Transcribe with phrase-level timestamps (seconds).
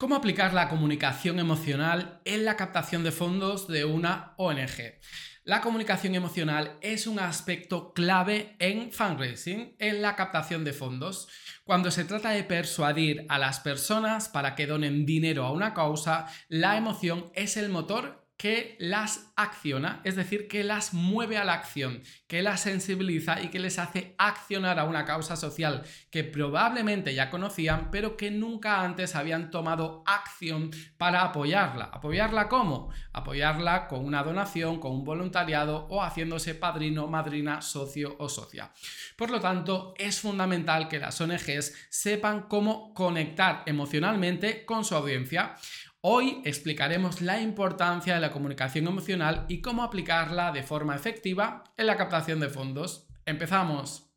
[0.00, 4.98] ¿Cómo aplicar la comunicación emocional en la captación de fondos de una ONG?
[5.44, 11.28] La comunicación emocional es un aspecto clave en fundraising, en la captación de fondos.
[11.64, 16.28] Cuando se trata de persuadir a las personas para que donen dinero a una causa,
[16.48, 21.52] la emoción es el motor que las acciona, es decir, que las mueve a la
[21.52, 27.14] acción, que las sensibiliza y que les hace accionar a una causa social que probablemente
[27.14, 31.90] ya conocían, pero que nunca antes habían tomado acción para apoyarla.
[31.92, 32.88] ¿Apoyarla cómo?
[33.12, 38.72] Apoyarla con una donación, con un voluntariado o haciéndose padrino, madrina, socio o socia.
[39.16, 45.56] Por lo tanto, es fundamental que las ONGs sepan cómo conectar emocionalmente con su audiencia.
[46.02, 51.86] Hoy explicaremos la importancia de la comunicación emocional y cómo aplicarla de forma efectiva en
[51.86, 53.06] la captación de fondos.
[53.26, 54.10] ¡Empezamos!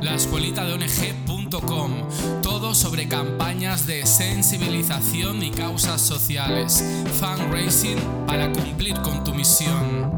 [0.00, 2.08] La escuelita de ONG.com,
[2.42, 6.82] todo sobre campañas de sensibilización y causas sociales,
[7.20, 10.10] fundraising para cumplir con tu misión.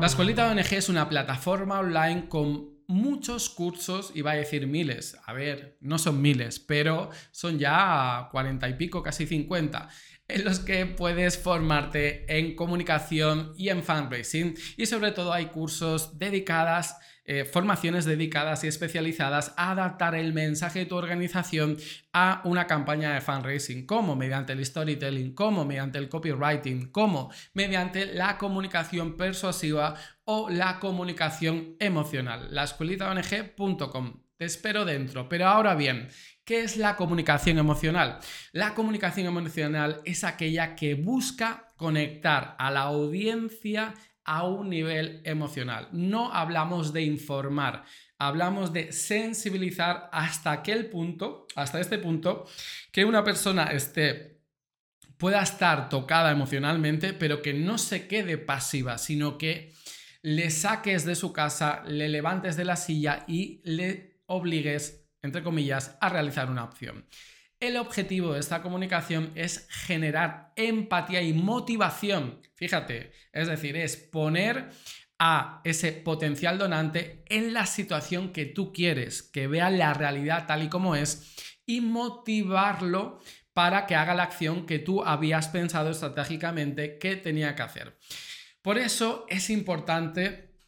[0.00, 5.16] La escuelita de ONG es una plataforma online con muchos cursos, iba a decir miles,
[5.26, 9.88] a ver, no son miles, pero son ya cuarenta y pico, casi 50,
[10.28, 14.54] en los que puedes formarte en comunicación y en fundraising.
[14.76, 16.96] Y sobre todo hay cursos dedicadas
[17.26, 21.78] eh, formaciones dedicadas y especializadas a adaptar el mensaje de tu organización
[22.12, 28.06] a una campaña de fundraising, como mediante el storytelling, como mediante el copywriting, como mediante
[28.06, 29.94] la comunicación persuasiva
[30.24, 32.48] o la comunicación emocional.
[32.50, 34.20] La ONG.com.
[34.36, 35.28] Te espero dentro.
[35.28, 36.08] Pero ahora bien,
[36.44, 38.18] ¿qué es la comunicación emocional?
[38.52, 43.94] La comunicación emocional es aquella que busca conectar a la audiencia
[44.24, 45.88] a un nivel emocional.
[45.92, 47.84] No hablamos de informar,
[48.18, 52.46] hablamos de sensibilizar hasta aquel punto, hasta este punto,
[52.90, 54.40] que una persona esté
[55.18, 59.72] pueda estar tocada emocionalmente, pero que no se quede pasiva, sino que
[60.22, 65.96] le saques de su casa, le levantes de la silla y le obligues, entre comillas,
[66.00, 67.06] a realizar una opción.
[67.60, 72.42] El objetivo de esta comunicación es generar empatía y motivación.
[72.54, 74.70] Fíjate, es decir, es poner
[75.18, 80.64] a ese potencial donante en la situación que tú quieres, que vea la realidad tal
[80.64, 81.34] y como es
[81.66, 83.20] y motivarlo
[83.52, 87.96] para que haga la acción que tú habías pensado estratégicamente que tenía que hacer.
[88.60, 90.58] Por eso es importante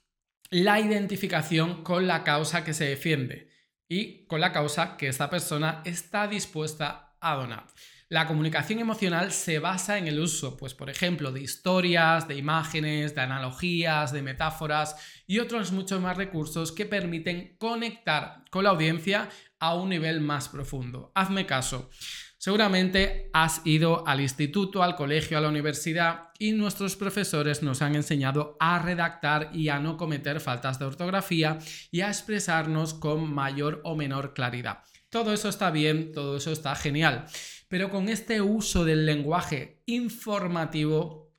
[0.51, 3.56] la identificación con la causa que se defiende
[3.89, 7.67] y con la causa que esta persona está dispuesta a donar.
[8.09, 13.17] La comunicación emocional se basa en el uso, pues por ejemplo, de historias, de imágenes,
[13.17, 14.95] de analogías, de metáforas
[15.27, 20.49] y otros muchos más recursos que permiten conectar con la audiencia a un nivel más
[20.49, 21.11] profundo.
[21.17, 21.91] Hazme caso.
[22.39, 27.97] Seguramente has ido al instituto, al colegio, a la universidad y nuestros profesores nos han
[27.97, 31.59] enseñado a redactar y a no cometer faltas de ortografía
[31.91, 34.83] y a expresarnos con mayor o menor claridad.
[35.09, 37.25] Todo eso está bien, todo eso está genial,
[37.69, 41.33] pero con este uso del lenguaje informativo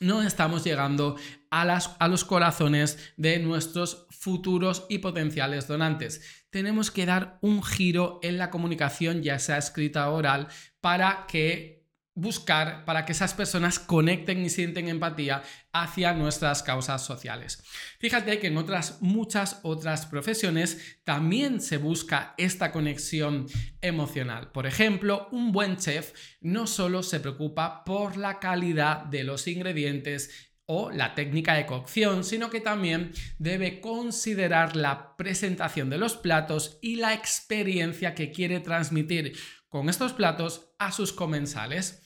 [0.00, 1.16] no estamos llegando
[1.50, 6.44] a, los corazones de nuestros futuros y potenciales donantes.
[6.50, 10.48] Tenemos que dar un giro en la comunicación, ya sea escrita o oral,
[10.80, 11.78] para que
[12.18, 17.62] buscar para que esas personas conecten y sienten empatía hacia nuestras causas sociales.
[18.00, 23.46] Fíjate que en otras muchas otras profesiones también se busca esta conexión
[23.80, 24.50] emocional.
[24.50, 30.48] Por ejemplo, un buen chef no solo se preocupa por la calidad de los ingredientes
[30.70, 36.78] o la técnica de cocción, sino que también debe considerar la presentación de los platos
[36.82, 39.34] y la experiencia que quiere transmitir
[39.70, 42.02] con estos platos a sus comensales.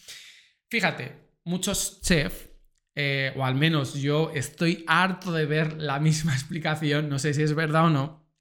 [0.70, 2.50] Fíjate, muchos chefs,
[2.94, 7.42] eh, o al menos yo estoy harto de ver la misma explicación, no sé si
[7.42, 8.32] es verdad o no,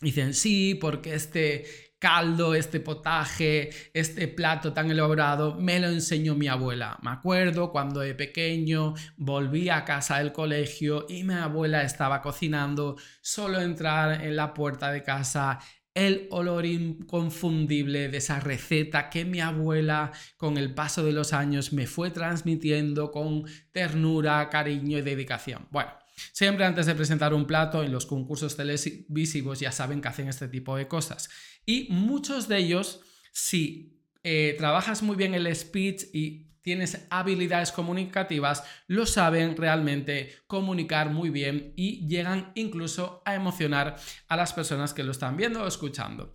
[0.00, 6.48] dicen sí, porque este caldo, este potaje, este plato tan elaborado, me lo enseñó mi
[6.48, 6.98] abuela.
[7.02, 12.96] Me acuerdo cuando de pequeño volví a casa del colegio y mi abuela estaba cocinando,
[13.20, 15.58] solo entrar en la puerta de casa
[15.98, 21.72] el olor inconfundible de esa receta que mi abuela con el paso de los años
[21.72, 25.66] me fue transmitiendo con ternura, cariño y dedicación.
[25.72, 25.90] Bueno,
[26.32, 30.46] siempre antes de presentar un plato en los concursos televisivos ya saben que hacen este
[30.46, 31.30] tipo de cosas.
[31.68, 38.64] Y muchos de ellos, si eh, trabajas muy bien el speech y tienes habilidades comunicativas,
[38.86, 43.96] lo saben realmente comunicar muy bien y llegan incluso a emocionar
[44.28, 46.32] a las personas que lo están viendo o escuchando.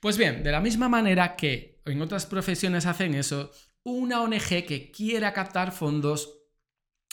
[0.00, 3.52] Pues bien, de la misma manera que en otras profesiones hacen eso,
[3.84, 6.40] una ONG que quiera captar fondos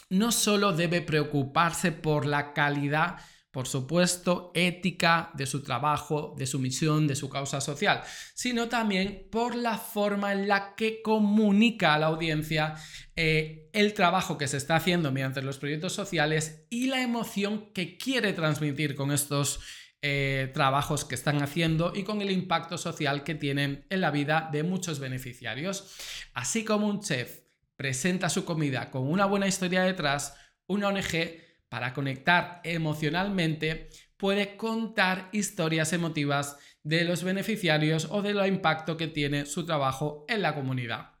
[0.08, 3.18] no solo debe preocuparse por la calidad
[3.50, 8.02] por supuesto, ética de su trabajo, de su misión, de su causa social,
[8.34, 12.74] sino también por la forma en la que comunica a la audiencia
[13.16, 17.96] eh, el trabajo que se está haciendo mediante los proyectos sociales y la emoción que
[17.96, 19.60] quiere transmitir con estos
[20.02, 24.48] eh, trabajos que están haciendo y con el impacto social que tienen en la vida
[24.52, 25.96] de muchos beneficiarios.
[26.34, 27.40] Así como un chef
[27.76, 30.36] presenta su comida con una buena historia detrás,
[30.66, 38.96] una ONG para conectar emocionalmente, puede contar historias emotivas de los beneficiarios o del impacto
[38.96, 41.12] que tiene su trabajo en la comunidad.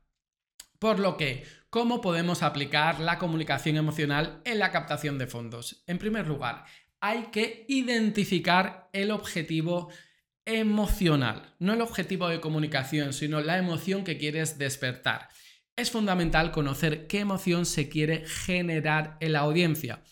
[0.78, 5.84] Por lo que, ¿cómo podemos aplicar la comunicación emocional en la captación de fondos?
[5.86, 6.64] En primer lugar,
[7.00, 9.88] hay que identificar el objetivo
[10.44, 15.28] emocional, no el objetivo de comunicación, sino la emoción que quieres despertar.
[15.76, 20.02] Es fundamental conocer qué emoción se quiere generar en la audiencia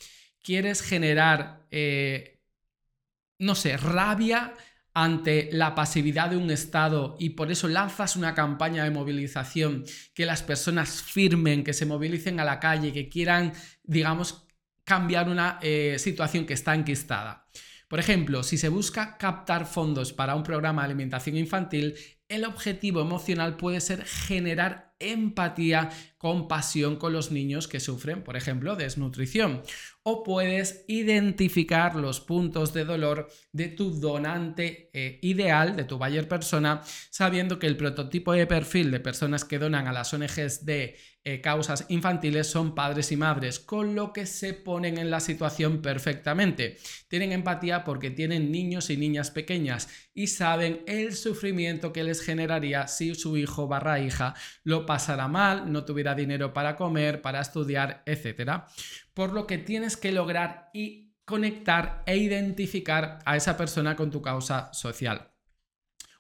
[0.49, 2.41] quieres generar, eh,
[3.39, 4.55] no sé, rabia
[4.95, 9.85] ante la pasividad de un Estado y por eso lanzas una campaña de movilización,
[10.15, 13.53] que las personas firmen, que se movilicen a la calle, que quieran,
[13.83, 14.47] digamos,
[14.85, 17.47] cambiar una eh, situación que está enquistada.
[17.87, 21.95] Por ejemplo, si se busca captar fondos para un programa de alimentación infantil,
[22.27, 28.77] el objetivo emocional puede ser generar empatía, compasión con los niños que sufren, por ejemplo,
[28.77, 29.63] desnutrición.
[30.03, 36.27] O puedes identificar los puntos de dolor de tu donante eh, ideal, de tu buyer
[36.27, 40.97] persona, sabiendo que el prototipo de perfil de personas que donan a las ONGs de
[41.25, 45.83] eh, causas infantiles son padres y madres, con lo que se ponen en la situación
[45.83, 46.79] perfectamente.
[47.09, 52.87] Tienen empatía porque tienen niños y niñas pequeñas y saben el sufrimiento que les generaría
[52.87, 54.35] si su hijo barra hija
[54.65, 58.65] lo pasara mal, no tuviera dinero para comer, para estudiar, etc.
[59.15, 64.23] Por lo que tienes que lograr y conectar e identificar a esa persona con tu
[64.23, 65.31] causa social.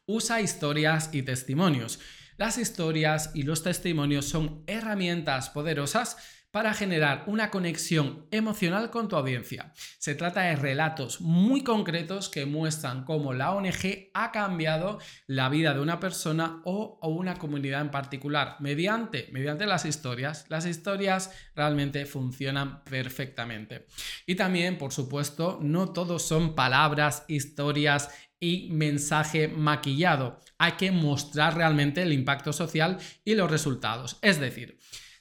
[0.07, 2.01] Usa historias y testimonios.
[2.37, 6.17] Las historias y los testimonios son herramientas poderosas
[6.51, 9.73] para generar una conexión emocional con tu audiencia.
[9.99, 15.75] Se trata de relatos muy concretos que muestran cómo la ONG ha cambiado la vida
[15.75, 20.47] de una persona o, una comunidad en particular mediante, mediante las historias.
[20.49, 23.87] Las historias realmente funcionan perfectamente.
[24.27, 28.11] Y también, por supuesto, no todos son palabras, historias
[28.41, 30.41] y mensaje maquillado.
[30.59, 34.19] Hay que mostrar realmente el impacto social y los resultados.
[34.23, 34.78] Es decir,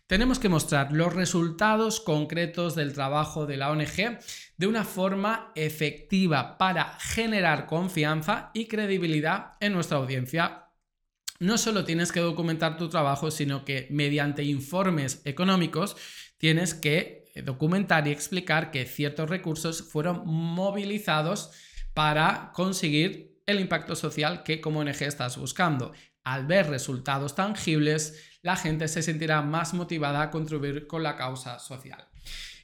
[0.07, 4.19] tenemos que mostrar los resultados concretos del trabajo de la ONG
[4.57, 10.69] de una forma efectiva para generar confianza y credibilidad en nuestra audiencia.
[11.39, 15.97] No solo tienes que documentar tu trabajo, sino que mediante informes económicos
[16.37, 21.51] tienes que documentar y explicar que ciertos recursos fueron movilizados
[21.93, 25.93] para conseguir el impacto social que como ONG estás buscando.
[26.27, 31.57] Al ver resultados tangibles, la gente se sentirá más motivada a contribuir con la causa
[31.57, 32.05] social.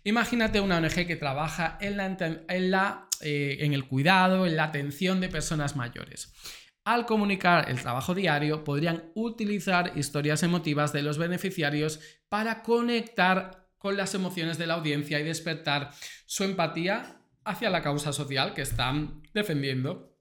[0.04, 5.30] Imagínate una ONG que trabaja en, la, eh, en el cuidado, en la atención de
[5.30, 6.34] personas mayores.
[6.84, 13.96] Al comunicar el trabajo diario, podrían utilizar historias emotivas de los beneficiarios para conectar con
[13.96, 15.92] las emociones de la audiencia y despertar
[16.26, 17.16] su empatía
[17.46, 20.13] hacia la causa social que están defendiendo.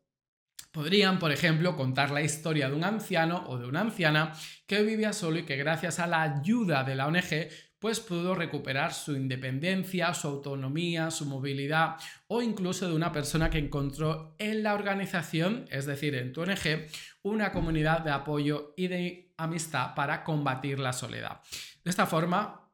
[0.71, 4.33] Podrían, por ejemplo, contar la historia de un anciano o de una anciana
[4.66, 7.49] que vivía solo y que gracias a la ayuda de la ONG
[7.83, 11.97] pues pudo recuperar su independencia, su autonomía, su movilidad
[12.28, 16.87] o incluso de una persona que encontró en la organización, es decir, en tu ONG,
[17.23, 21.40] una comunidad de apoyo y de amistad para combatir la soledad.
[21.83, 22.71] De esta forma,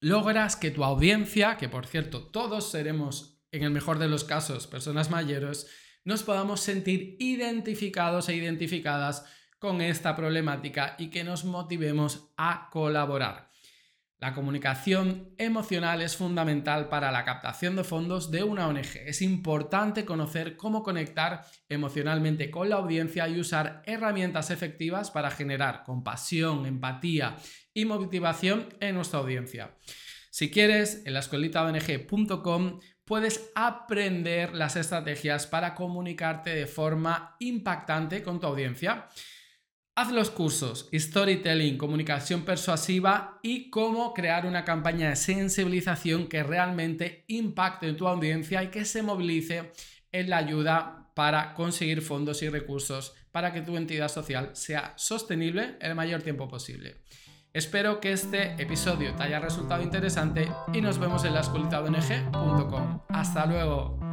[0.00, 4.68] logras que tu audiencia, que por cierto todos seremos en el mejor de los casos,
[4.68, 5.66] personas mayores,
[6.06, 9.26] nos podamos sentir identificados e identificadas
[9.58, 13.50] con esta problemática y que nos motivemos a colaborar.
[14.18, 18.96] La comunicación emocional es fundamental para la captación de fondos de una ONG.
[19.04, 25.82] Es importante conocer cómo conectar emocionalmente con la audiencia y usar herramientas efectivas para generar
[25.82, 27.36] compasión, empatía
[27.74, 29.76] y motivación en nuestra audiencia.
[30.30, 38.40] Si quieres, en la escuelitaong.com puedes aprender las estrategias para comunicarte de forma impactante con
[38.40, 39.08] tu audiencia.
[39.94, 47.24] Haz los cursos Storytelling, Comunicación Persuasiva y cómo crear una campaña de sensibilización que realmente
[47.28, 49.72] impacte en tu audiencia y que se movilice
[50.12, 55.76] en la ayuda para conseguir fondos y recursos para que tu entidad social sea sostenible
[55.80, 57.02] el mayor tiempo posible.
[57.56, 61.40] Espero que este episodio te haya resultado interesante y nos vemos en la
[63.08, 64.05] Hasta luego.